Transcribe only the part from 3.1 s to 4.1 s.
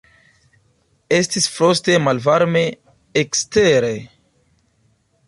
ekstere.